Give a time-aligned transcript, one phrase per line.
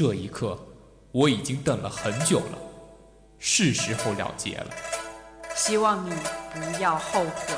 [0.00, 0.58] 这一刻，
[1.12, 2.58] 我已经等了很久了，
[3.38, 4.66] 是时候了结了。
[5.54, 6.14] 希望你
[6.54, 7.54] 不要后悔。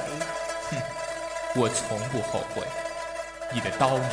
[0.69, 0.77] 哼，
[1.55, 2.67] 我从不后悔。
[3.55, 4.11] 你的刀呢？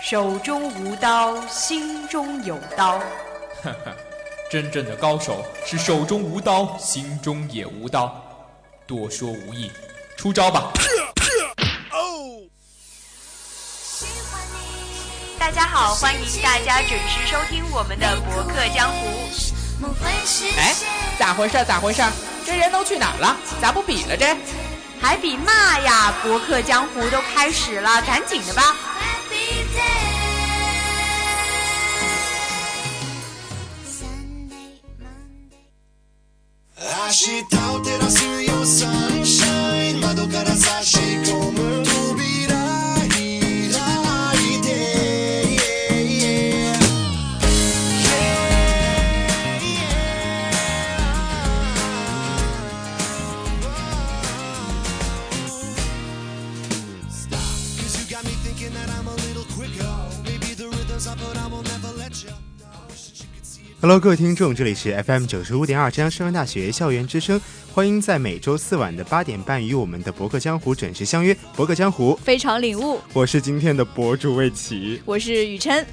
[0.00, 3.00] 手中无刀，心中有刀。
[3.64, 3.96] 哈哈，
[4.48, 8.14] 真正的高手是手中无刀，心中也无刀。
[8.86, 9.72] 多说无益，
[10.16, 10.70] 出招吧！
[15.54, 19.06] 家好，欢迎大家准时收听我们的《博客江湖》。
[20.58, 20.74] 哎，
[21.16, 21.64] 咋回事？
[21.64, 22.02] 咋回事？
[22.44, 23.36] 这人都去哪儿了？
[23.62, 24.36] 咋不比了这？
[25.00, 26.12] 还比嘛呀？
[26.26, 28.74] 《博客江湖》都开始了，赶紧的吧
[63.84, 67.38] ！Hello，各位听众，这里是 FM 九十五点二浙江师范大学校园之声，
[67.70, 71.36] 欢迎在每周四晚的八点半与我们的博客江湖准时相约。
[71.54, 72.98] 博客江湖，非常领悟。
[73.12, 75.84] 我是今天的博主魏琪，我是雨琛。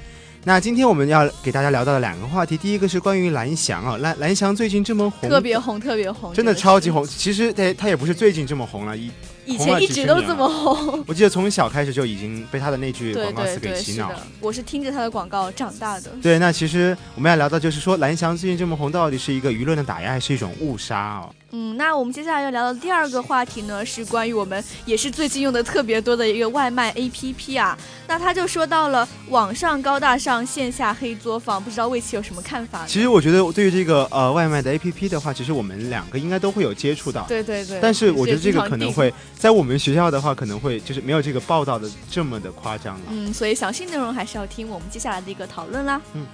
[0.42, 7.06] 那今天我们要给大家聊到的两个话题，第一个是关于蓝翔啊，蓝蓝翔最近这么红，特别红，特别红，真的超级红。
[7.06, 9.10] 其实他他也不是最近这么红了，一。
[9.44, 14.26] 以前一直都这么 红，我记得从小开始就已经被他的那句广告词给洗脑了。
[14.40, 16.10] 我是听着他的广告长大的。
[16.22, 21.34] 对，那其实我们要聊到就是说，蓝翔最近这么红，到底是一个舆论的打压，还是一种误杀哦？
[21.54, 27.76] 嗯，那我们接下来要聊的第二个话题呢，是关于我们也是最近用的特别多的一个外卖 APP 啊。
[28.08, 32.86] 那他就说到了网上高大上，线下黑作坊，不知道魏琪有什么看法？
[32.86, 37.26] 其实我觉得对于这个呃外卖的 APP 的话，其实我们两个应该都会有接触到。
[37.28, 37.78] 对对对。
[37.82, 43.05] 但是我觉得这个可能会在我们学校的话，可能会就是没有这个报道的这么的夸张了。
[43.09, 46.01] 嗯，所以详细内容还是要听我们接下来的一个讨论啦。
[46.13, 46.25] 嗯。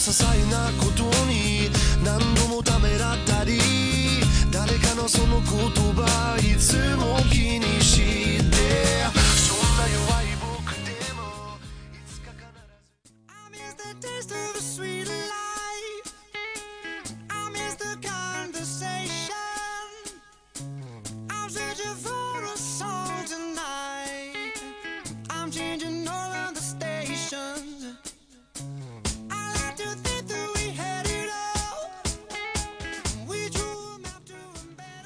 [0.00, 1.68] 些細なことに
[2.02, 3.58] 何度もためらったり
[4.50, 7.81] 誰かのその言葉いつも気に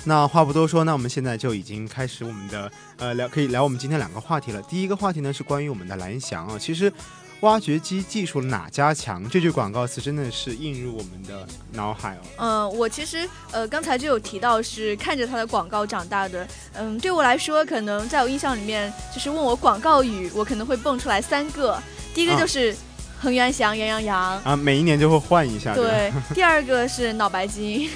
[0.07, 4.62] 那话不多说，那我们现在就已经开始我们的呃聊，可以聊我们今天两个话题了。
[4.62, 6.91] 第一个话题呢是关于我们的蓝翔啊，其实
[7.41, 9.29] 挖掘机技术哪家强？
[9.29, 12.22] 这句广告词真的是映入我们的脑海哦。
[12.38, 16.47] 嗯，我其实呃刚才就有提到是看着它的广告长大的。
[16.73, 21.78] 嗯，对我来说，可能在我印象里面，就是问我广告语，我可能会蹦出来三个。
[22.13, 22.73] 第一个就是
[23.19, 25.75] 恒源祥，羊羊羊啊，每一年就会换一下。
[25.75, 27.90] 对，第二个是脑白金。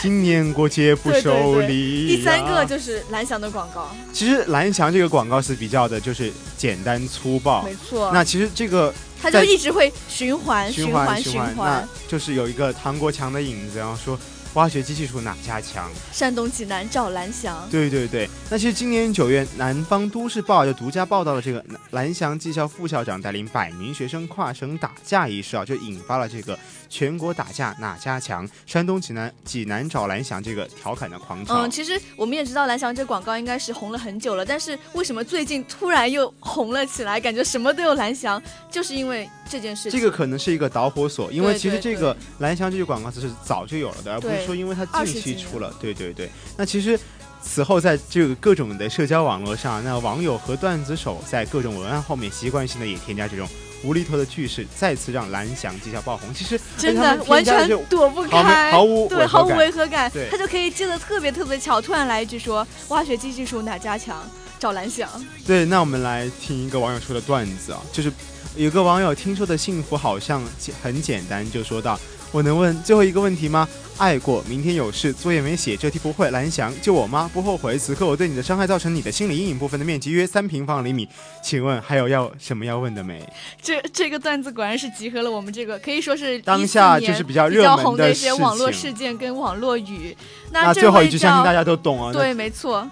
[0.00, 2.08] 今年过节不收礼。
[2.08, 3.88] 第三个就是蓝翔的广告。
[4.12, 7.62] 其实蓝翔这个广告是比较的，就是简单粗暴。
[7.62, 8.10] 没错。
[8.12, 11.56] 那其实这个，它就一直会循环循环循环。
[11.56, 14.18] 那就是有一个唐国强的影子，然后说。
[14.54, 15.90] 挖掘机技术哪家强？
[16.12, 17.68] 山东济南找蓝翔。
[17.70, 28.48] 对对对，那其实今年九月，南方都市报就独家报道了这个蓝翔技校副校长带领百名学生跨省打架一事啊，就引发了这个全国打架哪家强？
[28.64, 31.54] 山东济南济南找蓝翔这个调侃的狂潮。
[31.56, 37.20] 嗯，其实我们也知道蓝翔这广告应该是红了很久了，但是为什么最近突然又红了起来？
[37.20, 39.90] 感觉什么都有蓝翔，就是因为这件事。
[39.90, 44.44] 这个可能是一个导火索，因为其实这个蓝翔这句广告词是早就有了的，而不是。
[44.44, 46.30] 说，因为它近期出了，对对对。
[46.56, 46.98] 那其实
[47.42, 53.48] 此后在这个各种的社交网络上，那网友和段子手在各种文案后面习惯性的也添加这种
[53.84, 56.32] 无厘头的句式，再次让蓝翔绩效爆红。
[56.32, 64.26] 其实真的完全躲不开，毫无对毫无违和感，他就可以接的特别特别巧，突然来一句说挖掘机技术哪家强，
[64.58, 65.06] 找蓝翔。
[65.46, 68.10] 对，那我们来听一个网友说的段子啊，就是
[68.56, 70.42] 有个网友听说的幸福好像
[70.82, 71.98] 很简单，就说到。
[72.30, 73.68] 我能问最后一个问题吗？
[73.96, 76.32] 爱过，明天有事，作业没写，这题不会。
[76.32, 77.30] 蓝翔，救我吗？
[77.32, 77.78] 不后悔。
[77.78, 81.08] 此刻我对你的伤害造成你的心理阴影部分的面积约三平方厘米。
[81.42, 83.24] 请问还有要什么要问的没？
[83.62, 90.16] 这这个段子果然是集合了我们这个可以说是当下就是比较热门的一些网络事件跟网络语。
[90.50, 92.12] 那最后一句相信大家都懂啊。
[92.12, 92.88] 对，没错。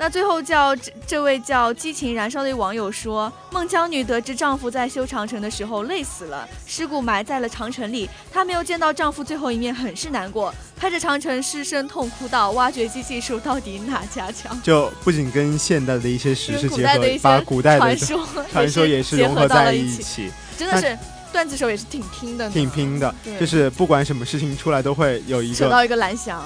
[0.00, 20.98] 那最后叫这这位叫激情燃烧的网友说，孟姜女得知丈夫在修长城的时候累死了，尸骨埋在了长城里，她没有见到丈夫最后一面，很是难过，拍着长城失声痛哭道：“挖掘机技术到底哪家强？”就不仅跟现代的一些时事结合把古代的传说 传说也是结融合在合到了一一起，真的是
[21.30, 23.14] 段子手也是挺拼的，挺拼的。
[23.38, 26.42] 就是不管什么事情出来，都会有一个扯到一个蓝翔。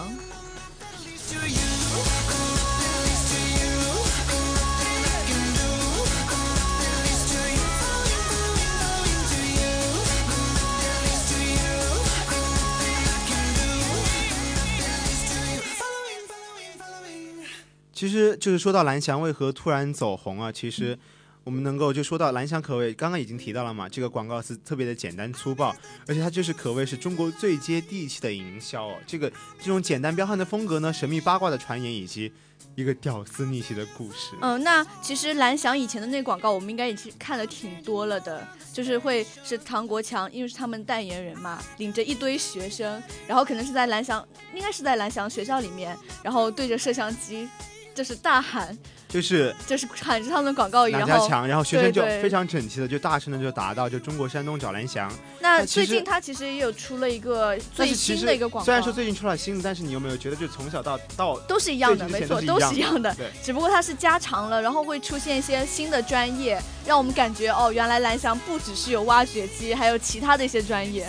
[18.05, 20.99] 其实就是说到蓝翔为何突然走红啊，其实
[21.43, 25.75] 我们能够就说到蓝翔可谓刚刚已经提到了嘛，这个广告词特别的简单粗暴，
[26.07, 28.99] 而且它就是可谓是中国最接地气的营销哦。
[29.07, 32.31] 这个这种简单彪悍的风格呢，神秘八卦的传言以及
[32.75, 34.37] 一个屌丝逆袭的故事。
[34.43, 44.23] 嗯，那其实蓝翔以前的那广告，我们应该也是看了挺多了的，就是会是唐国强，因为是他们代言人嘛，领着一堆学生，然后可能是在蓝翔，
[44.55, 47.49] 应该是在蓝翔学校里面，然后对着摄像机，
[47.95, 48.77] 就是大喊，
[49.09, 55.11] 就是就是喊着他们的广告语，然后强，然后学生就非常整齐的就大声的就答到，就中国山东找蓝翔。
[55.41, 71.07] 那最近他其实也有出了一个最新的一个广告，虽然说最近出了新的，但是你有没有觉得就从小到到都是一样的，没错，都是一样的对，只不过它是加长了，然后会出现一些新的专业，让我们感觉哦，原来蓝翔不只是有挖掘机，还有其他的一些专业。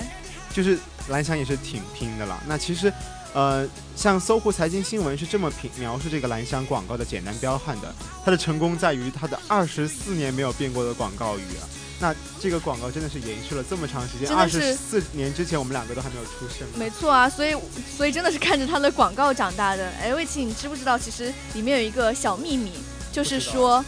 [0.53, 0.77] 就是
[1.09, 2.41] 蓝翔也是挺拼的了。
[2.47, 2.93] 那其实，
[3.35, 3.67] 呃，
[3.97, 7.93] 像搜狐财经新闻是这么评描述这个蓝翔广告的简单彪悍的，
[8.23, 11.67] 它的成功在于它的二十四年没有变过的广告语啊。
[11.99, 16.65] 那这个广告真的是延续了这么长时间，二十四年之前我们两个都还没有出生。
[16.79, 17.55] 没错啊，所以
[17.97, 19.89] 所以真的是看着它的广告长大的。
[20.01, 22.71] 哎，魏琪，你知不知道其实里面有一个小秘密，
[23.11, 23.83] 就是说。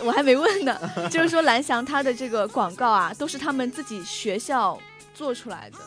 [0.00, 0.78] 我还没问呢，
[1.08, 4.78] 就是说蓝翔它的这个广告啊，都是他们自己学校
[5.14, 5.78] 做出来的。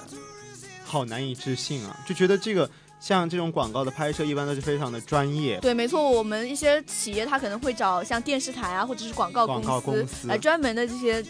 [0.83, 1.95] 好难以置信啊！
[2.07, 2.67] 就觉得这个
[2.99, 5.59] 像这种广告的拍摄，一般都是非常的专业。
[5.59, 11.23] 对，没错，我们一些企业他可能会找像电视台啊，或者是广告公广告司公司来专门的这些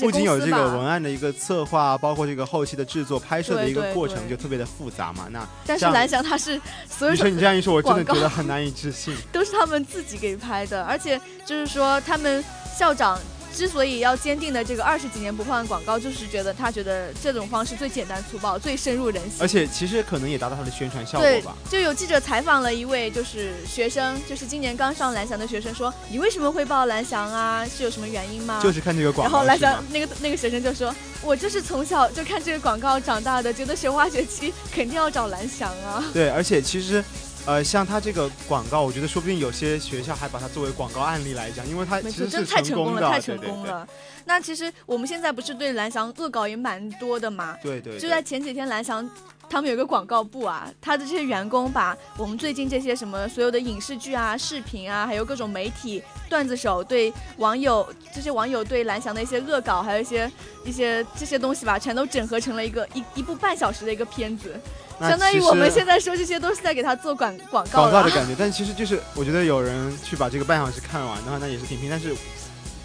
[0.00, 5.26] 不仅有这个文案的一个策划，包括这个后期的制作、拍摄的一个过程，就特别的复杂嘛。
[5.30, 9.14] 那但是蓝翔他是所有你说你这样一说，我真的觉得很难以置信。
[9.32, 12.44] 都是他们自己给拍的，而且就是说他们
[12.78, 13.18] 校长。
[13.54, 19.38] 之所以要坚定的这个二十几年不换广告，就是觉得他觉得这种方式最简单粗暴、最深入人心。
[19.40, 27.66] 而且其实可能也达到他的宣传效果吧。，就有记者采访了一位就是学生，就是今年刚上蓝翔的学生，说你为什么会报蓝翔啊？
[27.66, 28.60] 是有什么原因吗？
[28.62, 36.04] 就是看这个广告然后蓝翔那个那个学生就说，我就是从小就看这个广告长大的，觉得学挖掘机肯定要找蓝翔啊。
[36.12, 37.04] 对，而且其实，
[37.46, 43.88] 呃，像他这个广告，我觉得说不定有些学校还把它作为广告案例来讲，因为它没错，其实是真的太成功的，了，太对对对成功了。
[44.24, 47.56] 那其实我们现在不是对蓝翔恶搞也蛮多的嘛？
[47.62, 49.08] 对对，就在前几天，蓝翔
[49.48, 60.30] 他们有个广告部啊，他的这些员工把我们最近这些什么所有的影视剧啊、视频啊，还有各种媒体段子手对网友这些网友对蓝翔的一些恶搞，还有一些
[60.64, 64.54] 一些这些东西吧，全都整合成了一个一一部半小时的一个片子，
[64.89, 71.88] 那相当于我们现在说这些都是在给他做广广告广告的感觉，但其实就是我觉得有人去把这个半小时看完的话，那也是挺拼。
[71.88, 72.14] 但是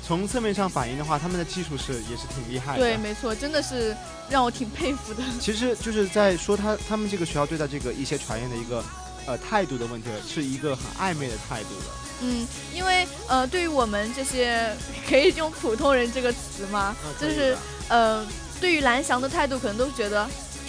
[0.06, 2.80] 从侧面上反映的话，他们的技术是也是挺厉害的。
[2.84, 3.96] 对，没错，真的是
[4.30, 5.24] 让我挺佩服的。
[5.42, 8.84] 其实就是在说他他们这个学校对待这个一些传言的一个
[9.26, 11.86] 呃态度的问题了，是一个很暧昧的态度了。
[12.22, 14.74] 嗯，因为呃，对于我们这些
[15.10, 16.96] 可以用普通人这个词吗？
[17.20, 17.58] 就是
[17.90, 18.26] 呃，
[18.62, 20.26] 对于蓝翔的态度，可能都觉得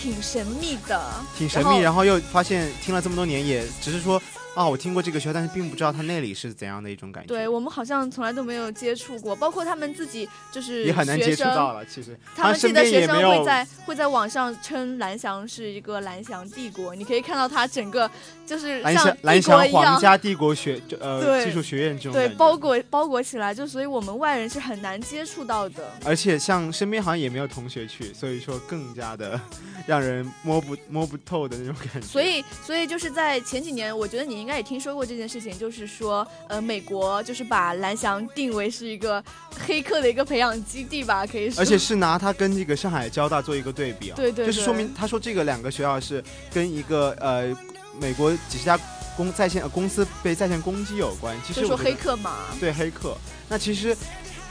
[0.07, 1.03] 挺神秘的，
[1.37, 4.23] 挺神秘，然后又发现听了这么多年，也只是说
[4.57, 7.29] 啊，我听过这个学校，但是并不知道它那里是怎样的一种感觉。
[7.29, 11.85] 对我们好像从来都没有接触过，包括他们自己就是也很难接触到了。
[11.85, 18.11] 其实他们自己的学生会在会在网上称蓝翔是一个蓝翔帝国，你可以看到它整个
[18.47, 25.93] 就是蓝像蓝国一样，翔皇家帝国学就呃对技术学院这种对包裹包裹起来，就所以我们外人是很难接触到的。
[26.03, 29.39] 而且像身边好像也没有同学去，所以说更加的
[29.87, 32.09] 让人摸不摸不透的那种感觉。
[32.09, 39.23] 所以，所以就是在前几年，我觉得你应该也听说过这件事情，就是说，呃，美国就是把蓝翔定为是一个
[39.67, 41.61] 黑客的一个培养基地吧，可以说。
[41.61, 46.23] 而且是拿它跟这个上海交大做一个对比啊，对对就是说明他说这个两个学校是
[46.55, 47.53] 跟一个呃
[48.01, 48.79] 美国几十家
[49.17, 51.37] 公在线呃公司被在线攻击有关。
[51.45, 53.97] 其实就说黑客嘛，对黑客，那其实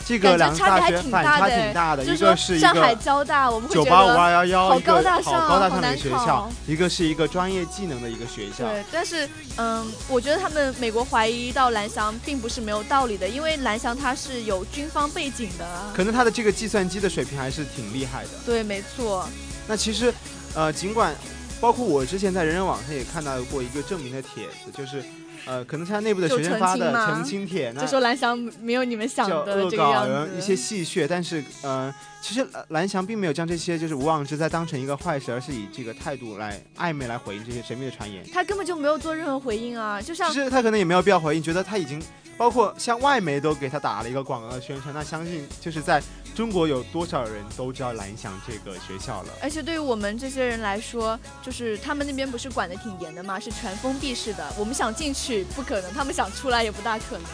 [0.05, 8.65] 这个两个大学反差挺大的一个是一说上海个交大，我们九八五得二幺幺，好高大上好高大上的学校考，一个是一个专业技能的一个学校。
[8.65, 15.65] 对，但是嗯，我觉得他们美国怀疑到蓝翔并不是没有道理的，因为蓝翔它是有军方背景的。
[15.95, 18.29] 可能他的这个计算机的水平还是挺厉害的。
[18.45, 19.27] 对，没错。
[19.67, 20.13] 那其实，
[20.53, 21.15] 呃，尽管
[21.59, 25.03] 包括我之前在人人网上也看到过一个证明的帖子，就是，
[25.45, 30.55] 呃，可能他内部的学生发的澄清帖，那就说蓝翔没有你们想的，这个样一些。
[30.65, 38.25] 戏谑，但是呃，其实呃蓝翔并没有将这些就是无妄之灾当成一个坏事，而是以这个态度来暧昧来回应这些神秘的传言。
[38.33, 42.01] 他根本就没有做任何回应啊，就像其实他可能也没有必要回应，觉得他已经
[42.35, 46.01] 包括像外媒都给他打了一个广告的宣传，那相信就是在
[46.35, 49.29] 中国有多少人都知道蓝翔这个学校了。
[49.41, 54.45] 而且对于我们这些人来说，就是他们那边不是管得挺严的嘛，是全封闭式的。
[54.57, 57.25] 我们想进去不可能，他们想出来也不大可能。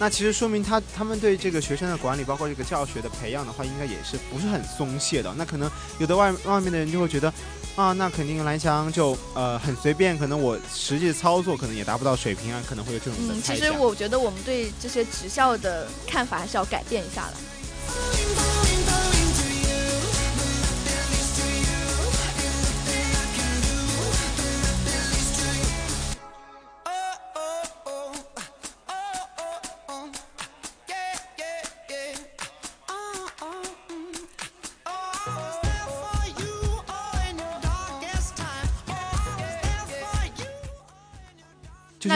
[0.00, 5.34] 那其实说明他他们对这个学生的管理，包括这个教学的培养的话，应该也是不是很松懈的。
[5.36, 7.30] 那可能有的外外面的人就会觉得，
[7.74, 13.56] 啊，那肯定蓝翔就呃很随便，可能我实际操作可能也达不到水平啊，可能会有这种的嗯，其。
[13.56, 17.34] 实我觉得我们对这些职校的看法还是要改变一下了。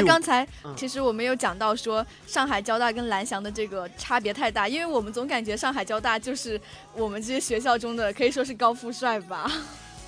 [0.02, 6.60] 那刚才嗯其实我们有讲到说上海交大跟蓝翔的这个差别太大，因为我们总感觉上海交大就是
[6.94, 9.50] 我们这些学校中的可以说是高富帅吧。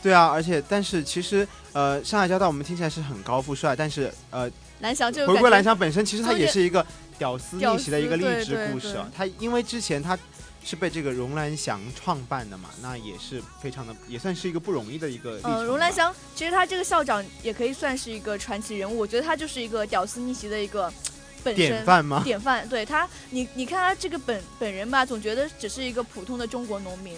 [0.02, 6.84] 对啊，而且但是其实呃上海交大我们听起来是很高富帅，但是呃蓝翔就回归蓝翔本身其实它也是一个
[7.16, 9.08] 屌丝逆袭的一个励志故事啊。
[9.16, 10.18] 他因为之前他
[10.64, 15.59] 是被这个荣兰祥创办的嘛，那也是非常的也算是一个不容易的一个历程吧。
[15.59, 20.90] 呃，荣兰祥其实他这个校长也可以算是一个传奇人物，我觉得他就是一个屌丝逆袭的一个
[21.42, 22.23] 本身典范吗？
[22.25, 27.14] 典范，对他，你你看他这个本本人吧，总觉得只是一个普通的中国农民，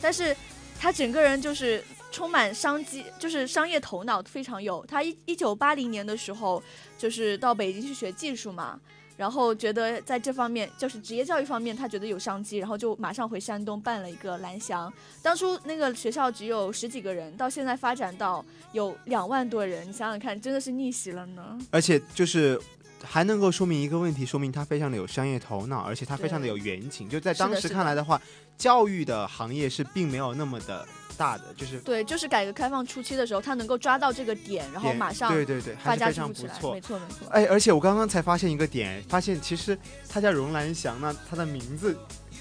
[0.00, 0.36] 但是
[0.78, 4.84] 他整个人就是充满商机，就是商业头脑非常有。
[4.86, 6.62] 他一一九八零年的时候，
[6.98, 8.78] 就是到北京去学技术嘛，
[9.20, 14.90] 然后觉得在这方面，就是职业教育方面，他觉得有商机，然后就马上回山东办了一个蓝翔。
[15.20, 21.58] 当初那个学校只有十几个人，到现在发展到有两万多人，你想想看，真的是逆袭了呢。
[21.70, 22.58] 而且就是
[23.04, 27.06] 还能够说明一个问题，说明他非常的有商业头脑，而且他非常的有远景。
[27.06, 28.18] 就在当时看来的话，
[28.56, 30.88] 教育的行业是并没有那么的
[31.20, 36.54] 大的，就是对，就是改革开放初期的时候，他能够抓到这个点，然后马上对对对，发还非家致富起来。
[36.54, 36.80] 常不错没。
[36.80, 37.28] 错没错。
[37.30, 41.90] 哎，而且我刚刚才发现一个点，发现其实他叫荣兰祥，那他的名字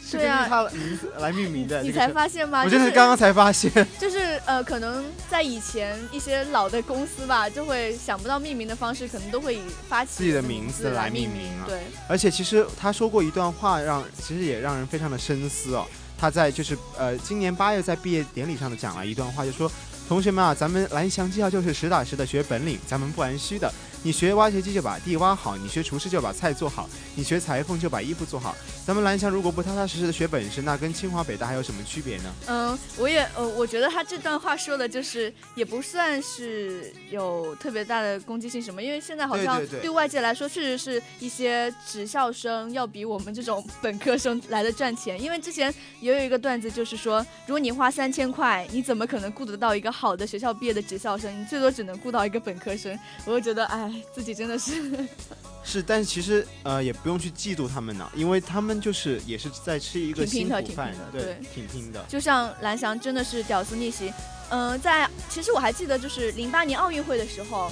[0.01, 1.81] 是根据对啊他的名字来命名的。
[1.83, 2.63] 你才发现吗？
[2.63, 3.69] 我就是真的刚刚才发现。
[3.99, 15.85] 就是呃，可能在以前一些老的公司吧，就会想不到命名的方式，可能都会以发起自己的名字来命命名啊对，而且其实他说过一段话让，其实也让人非常的深思哦。
[16.19, 19.71] 他在就是呃今年八月在毕业典礼上的讲了一段话，就说
[20.07, 23.71] 同学们啊，咱们蓝翔技校就是实打实的学本领，咱们不玩虚的。
[24.01, 28.55] 你学挖掘机就把地挖好，你学厨师就把菜做好，你学裁缝就把衣服做好。
[28.85, 32.33] 咱们蓝翔如果不踏踏实实的学本事，那跟清华北大还有什么区别呢？
[32.47, 45.21] 嗯，我也呃，我觉得他这段话说的就是也不算是有特别大的攻击性什么，因为现在好像对外界来说，确实是一些职校生要比我们这种本科生来的赚钱。
[45.21, 51.39] 因为之前也有一个段子，就是说，如果你花三千块，你怎么可能雇得到一个好的学校毕业的职校生？
[51.39, 52.97] 你最多只能雇到一个本科生。
[53.25, 55.07] 我就觉得，哎，自己真的是
[55.63, 62.03] 是，但是其实呃也不用去嫉妒他们呢，因为他们就是也是在吃一个挺拼的挺辛苦饭拼的，对对，挺拼的。
[62.07, 64.11] 就像蓝翔真的是屌丝逆袭。
[64.51, 67.71] 嗯、在其实我还记得，就是零八年奥运会的时候，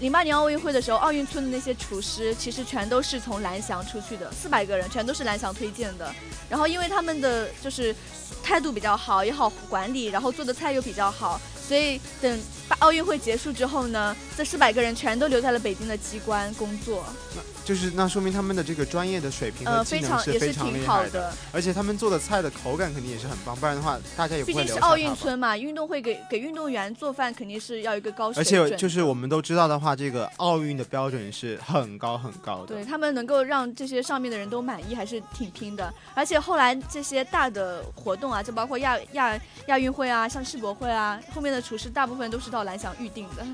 [0.00, 6.14] 零八年奥运会的时候，奥运村的那些厨师其实全都是从蓝翔出去的，四百个人全都是蓝翔推荐的。
[6.50, 7.96] 然后因为他们的就是
[8.42, 12.40] 态度比较好，也好管理，然后做的菜又比较好，所以等
[12.80, 17.04] 奥运会结束之后呢，这四百个人全都留在了北京的机关工作，
[17.36, 21.22] 那就是那说明他们的这个专业的水平和呃，技能非常也非常挺厉害的。
[21.22, 21.36] 好的。
[21.52, 25.14] 而且他们做的菜的口感肯定也是很棒，不然的话大家也不毕竟是奥运。
[25.14, 28.44] 村嘛，运动会给给运动员做饭肯定是要一个高水而。
[28.44, 32.84] 且就是我们都知道的话，这个奥运的标准是很高很高的对。
[32.84, 35.92] 他们能够让这些上面的人都满意，还是挺拼的。
[36.14, 43.46] 而且后来这些大的活动啊，就包括亚亚亚运会啊，像世博会啊，后面的厨师大部分都是到蓝翔预定的。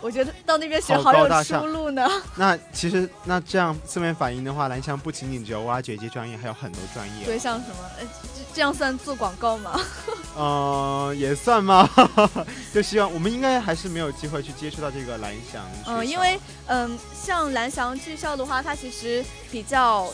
[0.00, 2.06] 我觉得到那边学好好有出路呢。
[2.36, 7.24] 那其实那这样侧面反映的话，蓝翔不仅仅只有挖掘机专业，还有很多专业。
[7.24, 8.04] 对，像什么，呃
[8.36, 9.80] 这这样算做广告吗？
[10.36, 11.88] 呃，也算吗？
[12.74, 15.64] 就希望我们应该还是没有机会去接触到这个蓝翔。
[15.86, 20.12] 嗯，因为嗯，像蓝翔技校的话，它其实比较，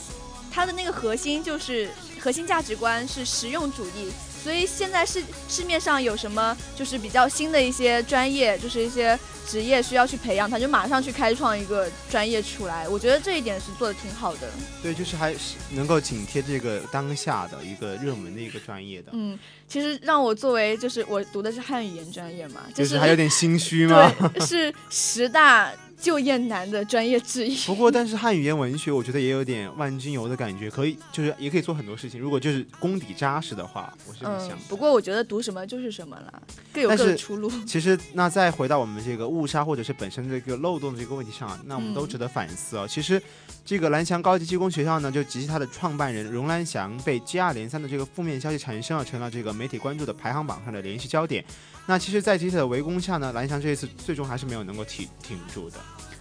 [0.53, 12.89] 它的那个核心就是核心价值观是实用主义，所以现在市市面上有什么就是比较新的一些专业，就是一些职业需要去培养，他就马上去开创一个专业出来。
[12.89, 14.49] 我觉得这一点是做的挺好的。
[14.83, 24.11] 对，就是还是能够紧贴这个当下的一个热门的一个专业的，嗯，其实让我作为就是我读的是汉语言专业嘛，就是是还有点心虚吗？
[24.35, 25.71] 对，是十大
[26.01, 27.55] 就业难的专业之一。
[27.67, 32.19] 不过，但是汉语言文学，我觉得也有点万金油的感觉，可以就是也可以做很多事情。
[32.19, 36.43] 如果就是功底扎实的话，我是这么想不过我觉得读什么就是什么了，
[36.73, 37.51] 各有各的出路。
[37.67, 42.89] 其实，那再回到我们这个误杀或者是本身这个漏洞的这个问题上啊，那我们都嗯值得反思哦。
[42.89, 43.21] 其实，
[43.65, 51.45] 这个蓝翔高级技工学校呢，就及其它的创办人荣兰祥被接二连三的这个负面消息产生啊，成了这个媒体关注的排行榜上的连续焦点。
[51.91, 55.77] 那其实，在集体的围攻下呢，蓝翔这一次最终还是没有能够挺挺住的。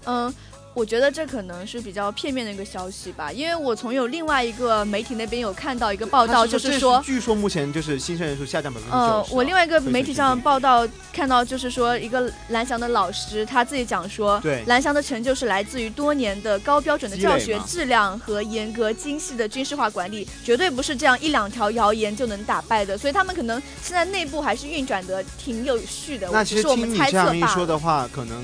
[0.05, 0.33] 嗯，
[0.73, 7.01] 我觉得这可能是比较片面的一个消息吧，因为我从有另外一个媒体那边有看到一个报道，就是说。
[7.03, 9.35] 据说目前就是新生人数下降百分之呃九，十。
[9.35, 22.97] 我另外一个媒体上报道看到，就是说一个蓝翔的老师他自己讲说，对蓝翔的成就是来自于多年的高标准的教学质量和严格精细的军事化管理，绝对不是这样一两条谣言就能打败的。
[22.97, 26.29] 所以他们可能现在内部还是运转的挺有序的。
[26.31, 27.53] 那其实只是我们猜测听你这样一。
[27.53, 28.43] 说的话，可能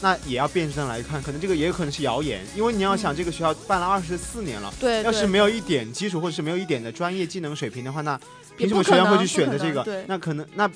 [0.00, 8.18] 那也要辩证来看，可能这个也有可能是谣言，因为你要想这个学校办了二十四年了，对，对要是没有一点基础或者是没有一点的专业技能水平的话，那
[8.56, 10.04] 凭什么学校会去选择这个能对？
[10.06, 10.70] 那可能那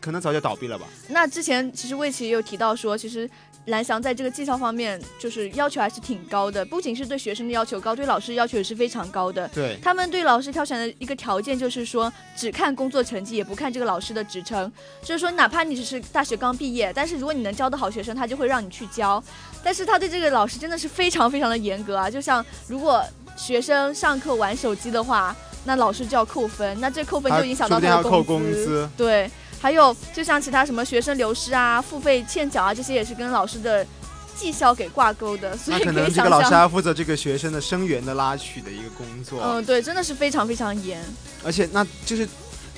[0.00, 0.86] 可能早就倒闭了吧？
[1.08, 3.28] 那之前其实魏琪也有提到说，其实
[3.66, 9.48] 蓝翔在这个绩效方面就是要求还是挺高的，不仅是对学生的要求高，对老师要求也是非常高的。
[9.48, 14.70] 对，他们对老师挑选的一个条件就是说，只看工作成绩，也不看这个老师的职称。
[15.02, 19.22] 就是说，哪怕你只是大学刚毕业，但是如果你能教的好学生，他就会让你去教。
[19.62, 22.10] 但是他对这个老师真的是非常非常的严格啊！
[22.10, 23.02] 就像如果
[23.34, 28.66] 学生上课玩手机的话，那老师就要扣分，那这扣分就影响到他的要扣工资。
[28.66, 28.90] 资。
[28.94, 29.30] 对，
[29.64, 33.82] 还有就像其他什么学生流失啊、付费欠缴啊，这些也是跟老师的
[34.36, 41.02] 绩效给挂钩的，所以可能这个老师还要负责这个学生的生源的拉取的一个工作，嗯，对，真的是非常非常严。
[41.42, 42.28] 而且那就是。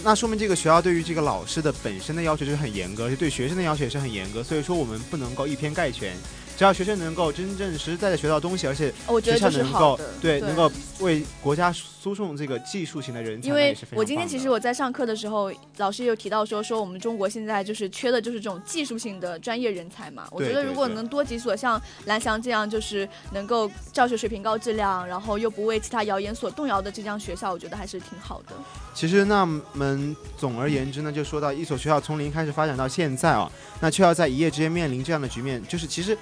[0.05, 4.44] 那说明这个学校对于这个老师的本身的要求就是很严格，而且对学生的要求也是很严格。
[4.44, 6.14] 所以说我们不能够以偏概全，
[6.57, 20.27] 只要学生能够真正实实在在学到东西，而且我觉学校得够的，对能够为国家输送这个技术型的人才，因为我今天其实我在上课的时候，老师也有提到说，说我们中国现在就是缺的就是这种技术性的专业人才嘛。
[20.31, 28.55] 我觉得如果能多几所像蓝翔这样，就是能够教学水平高、质量，然后又不为其他谣言所动摇的这样学校，我觉得还是挺好的。
[28.95, 36.16] 其实那么总而言之呢，就说到一所学校从零开始发展到现在啊，那却要在一夜之间面临这样的局面，就是其实，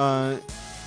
[0.00, 0.34] 呃，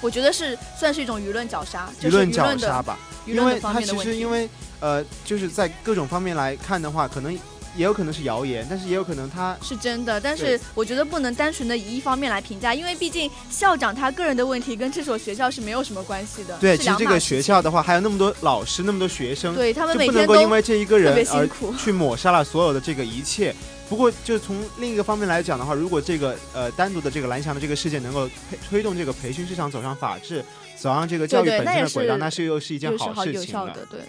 [0.02, 2.98] 我觉得是算是一种舆论绞杀，就舆论绞是舆论的杀吧，
[3.28, 4.12] 舆论的因为它方面的问题。
[4.12, 4.50] 其实因为
[4.80, 7.32] 呃，就是在各种方面来看的话，可能
[7.76, 16.58] 也有可能是谣言，但是也有可能他是真的，但是我觉得不能单纯的以一方面来评价，因为毕竟校长他个人的问题跟这所学校是没有什么关系的。
[16.58, 21.74] 对，其实这个学校的话，还有那么多老师，那么多学生，对他们就每天都不能够因为这一个特别人而辛苦。
[21.78, 23.54] 去抹杀了所有的这个一切。
[23.94, 30.44] 不过，就从另一个方面来讲的话，如果这个呃单独的这个蓝翔的这个事件能够推推动这个培训市场走上法治，
[30.76, 33.40] 走上这个教育本身的轨道，是那是又是一件好事情了。
[33.40, 34.00] 有效的，对。
[34.00, 34.06] I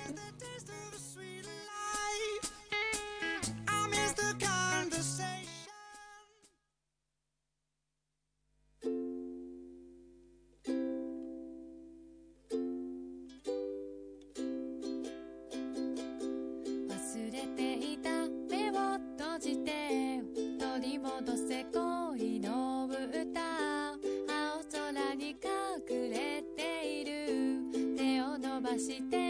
[28.85, 29.24] si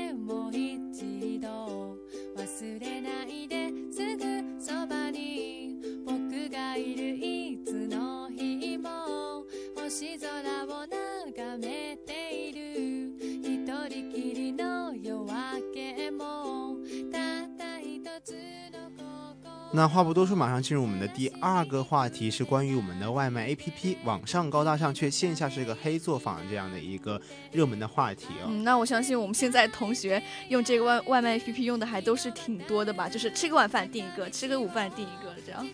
[19.76, 28.46] 那话不多说，马上进入我们的第二个话题，是关于我们的外卖 APP，网上高大上却线下是一个黑作坊这样的一个热门的话题哦。
[28.46, 33.08] 嗯，那我相信我们现在同学用这个外外卖 APP 用的还都是挺多的吧？
[33.08, 35.66] 就是吃个晚饭订一个，吃个午饭订一个，这样。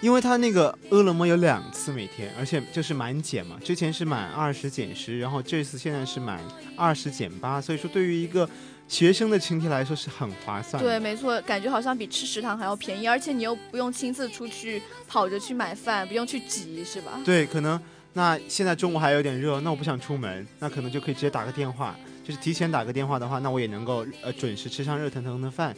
[0.00, 6.40] 因为它那个饿了么有两次每天，而且就是满减嘛，之前是满二十减十，然后这次现在是满
[6.74, 8.48] 二十减八，所以说对于一个
[8.88, 10.82] 学生的群体来说是很划算。
[10.82, 17.20] 对，没错，感觉好像比吃食堂还要便宜，而且你又不用亲自出去跑着去买饭，不用去挤，是吧？
[17.24, 17.80] 对，可能
[18.12, 25.74] 那现在中午还有点热，那我不想出门，那可能就可以直接打个电话，就是提前打个电话的话，那我也能够呃准时吃上热腾腾的饭。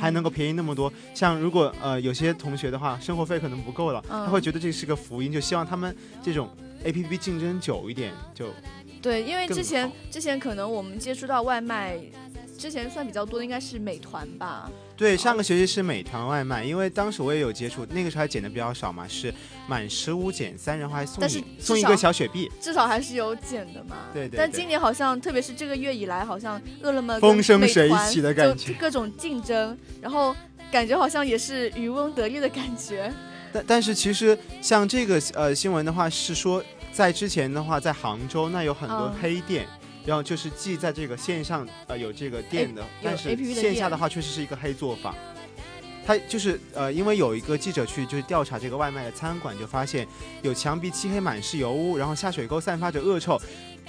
[0.00, 6.48] 还能够便宜那么多，像如果呃有些同学的话，生活费可能不够了，嗯他会觉得这是个福音，就希望他们这种
[6.84, 8.46] A P P 竞争久一点，就
[9.02, 12.00] 对，因为之前之前可能我们接触到外卖，
[12.56, 14.70] 之前算比较多的应该是美团吧。
[14.96, 15.16] 对。
[15.16, 19.32] 上个学期是美团外卖，因为当时我也有接触，那个时候还减的比较少嘛，是
[19.66, 23.96] 满十五减三，然后还送但是你送一个小雪碧，至少还是有减的嘛。
[24.12, 30.34] 对对对但今年好像，特别是这个月以来，好像饿了么跟风生水起的感觉就各种竞争，然后
[30.70, 33.12] 感觉好像也是渔翁得利的感觉。
[33.52, 36.62] 但但是其实像这个呃新闻的话，是说
[36.92, 39.66] 在之前的话，在杭州那有很多嗯黑店。
[40.04, 45.14] 然后就是既在这个线上呃有这个店的，有但是线下的话确实是一个黑作坊。
[46.06, 50.06] 他就是呃，因为有一个记者去就是调查这个外卖的餐馆，就发现
[50.42, 53.40] 有墙壁漆黑满是油污，然后下水沟散发着恶臭，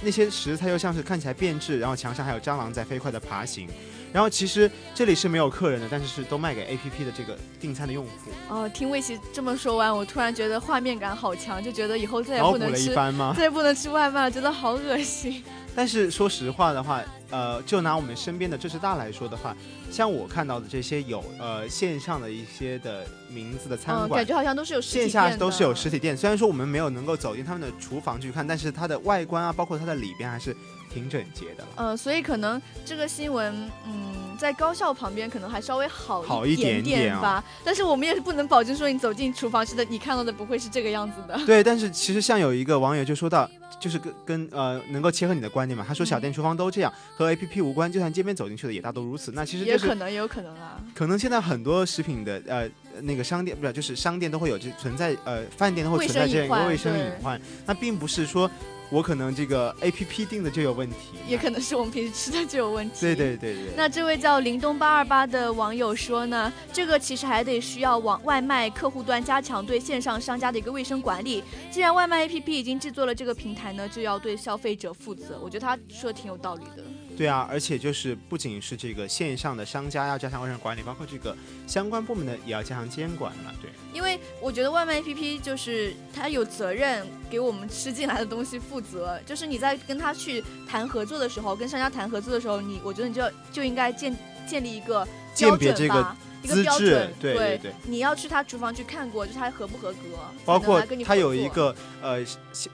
[0.02, 3.68] 那些食材又像是看起来变质，然后墙上还有蟑螂在飞快的爬行。
[4.14, 8.32] 然后其实这里是没有客人的，但是是都卖给 APP 的这个订餐的用户。
[8.48, 12.96] 哦，听魏琪这么说完，我突然觉得画面感好强，就觉得以后再也不能吃？
[13.36, 15.44] 再也不能吃外卖了，觉得好恶心。
[15.76, 19.56] 但是说实话的话，呃，就拿我们身边的浙师大来说的话，
[19.92, 26.16] 像我看到的这些有呃线上的一些的名字的餐嗯，馆，感觉好像都是有实体线下都是有实体店。
[26.16, 30.56] 虽然说我们没有能够走进他们的厨房去看，但是它的外观啊，包括它的里边还是
[30.96, 31.70] 挺整洁的了。
[31.76, 37.44] 呃，所以可能这个新闻，嗯，在高校旁边可能还稍微好好一点点点啊吧。
[37.66, 41.38] 但是我们也是不能保证说你走进厨房吃的，你看到的不会是这个样子的。
[41.46, 49.34] 对，但是其实像有一个网友就说到，就是跟跟呃能够切合你的观点嘛，他说小店厨房都这样，和 A P P 无关，就算街边走进去的也大都如此。
[49.34, 50.80] 那其实就是也可能，也有可能啊。
[50.94, 52.70] 可能现在很多食品的呃
[53.02, 58.50] 那个商店不是就是商店都会有这存在呃饭店都会存在这样一个卫生隐患，那并不是说
[58.90, 62.96] 我可能这个 A P P 定的就有问题，也可能是我们平时吃的就有问题。
[63.02, 63.74] 对对对对。
[63.76, 71.44] 那这位叫林东八二八的网友说呢，这个其实还得需要往外卖客户端加强对线上商家的一个卫生管理。
[71.72, 75.40] 既然外卖 APP 已经制作了这个平台呢，就要对消费者负责。
[75.44, 76.84] 我觉得他说的挺有道理的。
[77.16, 83.54] 对啊，而且就是不仅是这个线上的商家要加强卫生管理，包括这个相关部门的也要加强监管了。
[83.62, 94.16] 对，因为我觉得外卖 APP 就是它有责任给我们吃进来的东西负责，就是你在跟他去谈合作的时候，跟商家谈合作的时候，你我觉得你就就应该建
[94.48, 99.98] 建立一个鉴标别这个一个资质标准，对对对对你要去他厨房去看过，就是他合不合格，
[100.46, 102.24] 包括才能来跟你它合作有一个呃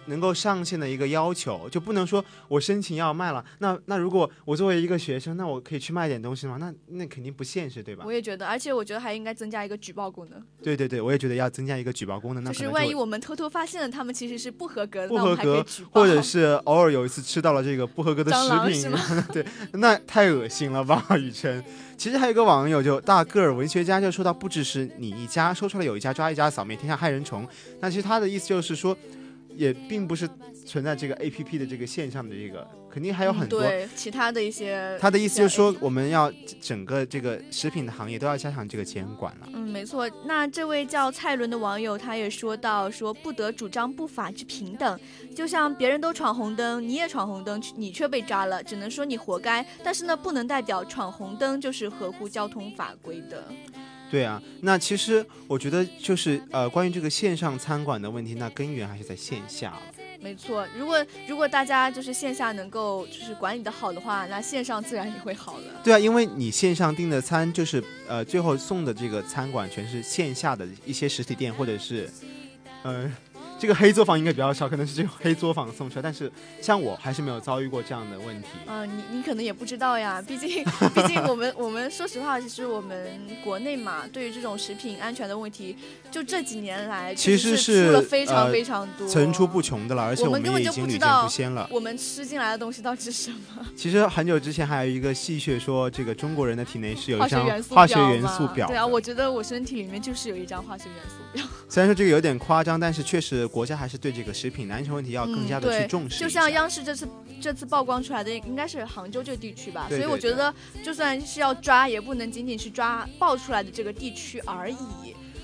[0.05, 6.57] 能够上线的一个要求，就不能说我申请要卖了，那那如果我作为一个学生，那我可以去卖点东西吗？
[6.59, 8.11] 那那肯定不现实，对吧我？
[8.11, 18.91] 也觉得，而且我觉得还应该增加一个举报功能，对对对，我也觉得要增加一个举报功能，那就是万一我们偷偷发现了他们其实是不合格的，不合格，或者是偶尔有一次吃到了这个不合格的食品，
[19.31, 21.63] 对，那太恶心了吧，雨辰。
[21.97, 27.47] 其实还有一个网友就大个儿文学家就说到，不只是你一家，说出来有一家抓一家，扫灭天下害人虫。
[27.79, 28.97] 那其实他的意思就是说，
[29.55, 30.27] 也并不是
[30.65, 33.61] 存在这个 A P P 的这个现象的这个，肯定还有嗯很多。
[33.61, 39.49] 对其他的一些，他的意思就是说，我们要整个这个食品的行业都要加强这个监管了。
[39.53, 40.09] 嗯，没错。
[40.25, 44.99] 那这位叫蔡伦的网友，他也说到说不得主张不法之平等，
[45.35, 49.65] 就像别人都闯红灯，你也闯红灯，你却被抓了，只能说你活该。
[49.83, 53.43] 但是呢，不能代表闯红灯就是合乎交通法规的。
[54.11, 59.81] 对啊，那其实我觉得就是呃，关于这个线上餐馆的问题，那根源还是在线下了。
[60.19, 65.81] 没错，如果如果大家就是线下能够就是管理的好的话，那线上自然也会好了。
[65.83, 72.07] 对啊，因为你线上订的餐，就是呃，最后送的这个餐馆全是线下的一些实体店，或者是，
[72.83, 73.11] 呃，
[73.61, 76.01] 这个黑作坊应该比较少，可能是这种黑作坊送出来。
[76.01, 78.47] 但是像我还是没有遭遇过这样的问题。
[78.65, 83.07] 嗯、你你可能也不知道呀， 毕竟毕竟我们我们说实话，其实我们
[83.41, 85.77] 国内嘛，对于这种食品安全的问题，
[86.09, 89.61] 就这几年来其实是是出了非常呃非常多，层出不。
[89.61, 91.69] 穷的了，而且我们根本就也已经屡见不知道不鲜了。
[91.69, 93.63] 我们吃进来的东西到底是什么？
[93.75, 98.65] 其实很久之前还有一个戏谑说，这个中国人的体内是有一张化学元素表。
[98.65, 101.45] 对啊，我觉得我身体里面就是有一张化学元素表。
[101.69, 106.19] 虽然说这个有点夸张，但是确实国家还是对这个食品的安全问题要更加的去重视。
[106.19, 107.07] 就像央视这次
[107.41, 114.75] 这次曝光出来的，应该是杭州这个地区吧，对对所以我觉得就算是要抓，也不能仅仅是抓爆出来的这个地区而已。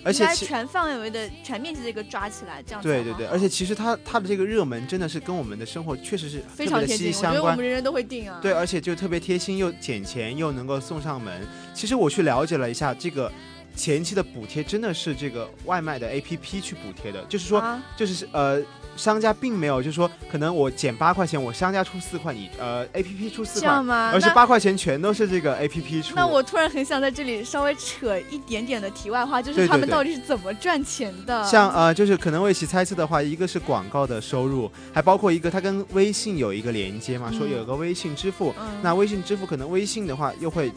[0.03, 7.65] 而且其全范围的、全面积的一个抓起来，这样对对对，而且其实它它的这个热门真的是跟我们的生活确实是非常贴息息相关得我们。
[7.65, 8.39] 人人都会订啊。
[8.41, 11.45] 对，而且就特别贴心，又捡钱，又能够送上门。
[11.73, 13.29] 其实我去了解了一下，这个
[13.77, 18.59] 前期的补贴真的是这个外卖的 APP 去补贴的，就是说，啊，就是呃，
[18.95, 24.09] 商家并没有，就是说，可能我减八块钱，我商家出四块，你呃 APP 出四块吗？
[24.11, 26.15] 而是八块钱全都是这个 APP 出。
[26.15, 31.43] 那我突然很想在这里稍微扯一点点的题外话，就是他们到底是怎么赚钱的？
[31.45, 40.71] 像呃，就是可能为其猜测的话，一个是广告的收入，还包括一个它跟微信有一个连接嘛，说嗯有个微信支付，嗯，那微信支付可能微信的话又会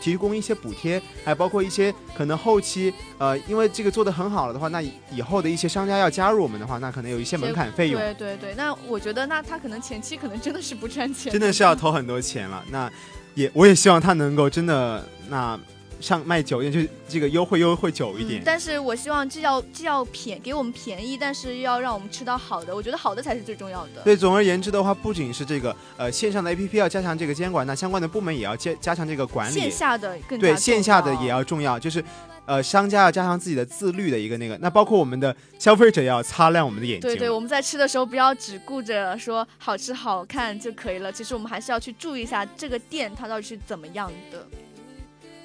[0.00, 12.64] 提供一些补贴，还包括一些可能后期呃，因为这个做得很好了的话，那以以后的一些商家要加入我们的话，那可能有一些门槛费用，对对对，那我觉得那他可能前期可能真的是不赚钱，真的是要投很多钱了。
[12.70, 12.90] 那
[13.34, 15.58] 也我也希望他能够真的那
[16.00, 18.40] 上卖久一点，就这个优惠优惠久一点。
[18.40, 24.02] 嗯但是我希望既要既要便给我们便宜，但是又要让我们吃到好的，我觉得好的才是最重要的。
[24.04, 29.54] 对，总而言之的话，不仅是这个呃线上的 APP 要加强这个监管，那相关的部门也要加加强这个管理。
[29.54, 32.04] 线下的更加对，线下的也要重要，就是
[32.44, 37.10] 呃商家要加强自己的自律的一个那个，那包括我们的消费者也要擦亮我们的眼睛。
[37.10, 44.46] 对对，我们在吃的时候不要只顾着说好吃好看就可以了，其实我们还是要去注意一下这个店它到底是怎么样的。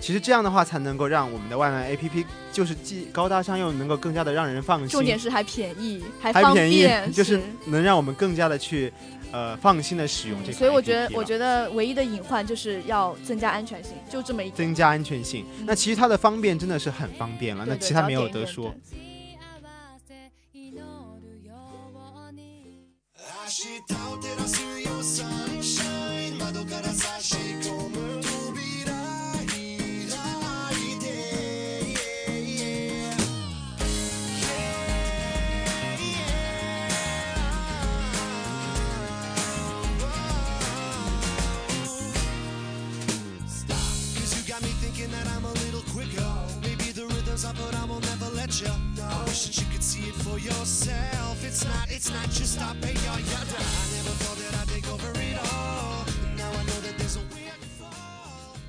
[0.02, 8.92] 其实这样的话才能够让我们的外卖 APP 就是既高大上又能够更加的让人放心，重点是还便宜，还方还便宜， 就是能让我们更加的去
[9.32, 10.58] 呃放心的使用这个。
[10.58, 14.58] 所以我觉得，我觉得唯一的隐患就是要增加安全性，就这么一点。
[14.58, 15.46] 增加安全性。
[15.60, 18.74] 嗯那其实它的方便真的是很方便了，对对那其他没有得说。
[18.74, 18.78] 对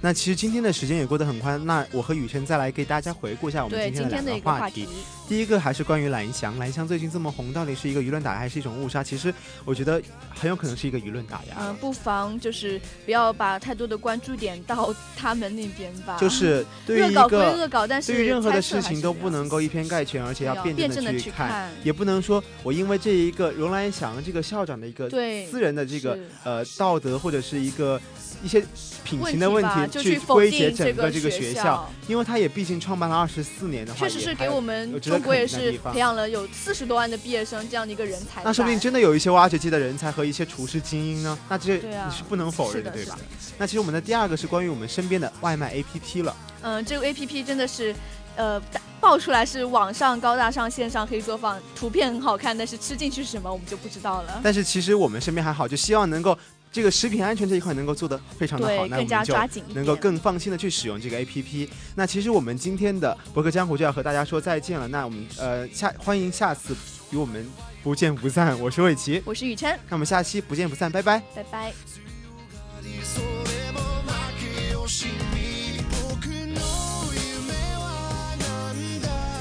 [0.04, 4.88] 那其实今天的时间也过得很快，那我和雨辰再来给大家回顾一下我们今天的两个话题。，
[5.33, 9.03] 第一个还是关于蓝翔，蓝翔最近这么红，到底是一个舆论打压还是一种误杀？
[9.03, 9.33] 其实
[9.64, 11.57] 我觉得很有可能是一个舆论打压。
[11.59, 16.18] 嗯，不妨就是不要把太多的关注点到他们那边吧。
[16.21, 27.99] 就是 对于一恶搞归个恶搞，但是对于任何的事情都不能够一偏概全，而且要要辩辩证的去看，也不能说我因为这一个荣兰祥这个校长的一个对私人的这个呃道德或者是一个
[28.45, 28.62] 一些
[29.03, 38.42] 品行的问吧，题就去否归结定整个这个学学校，，因为他也毕竟创办了二十四年的话，确实是给我们有值得中国也是培养了有四十多万的毕业生这样的一个人才。
[38.44, 43.18] 那说不定真的有一些挖掘机的人才和一些厨师精英呢，那这你是不能否认是的对吧？
[43.58, 46.37] 那其实我们的第二个是关于我们身边的外卖 APP 了。
[46.62, 47.94] 嗯，这个 A P P 真的是，
[48.37, 48.61] 呃，
[49.00, 54.40] 爆出来是网上高大上，线上黑作坊，图片很好看，但是吃进去是什么我们就不知道了。
[54.44, 56.38] 但是其实我们身边还好，就希望能够
[56.72, 59.35] 这个食品安全这一块能够做的非常的好那我们就
[59.74, 66.74] 能够更放心的去使用这个 app 那其实我们今天的博客江湖就要和大家说再见了那我们呃下欢迎下次
[67.11, 67.46] 与我们
[67.82, 68.58] 不见不散。
[68.61, 69.20] 我是魏琪。
[69.24, 71.20] 我是雨辰那我们下期不见不散拜拜。
[71.35, 71.72] 拜拜。